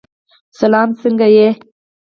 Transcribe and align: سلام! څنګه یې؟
سلام! 0.59 0.89
څنګه 1.01 1.27
یې؟ 1.35 1.47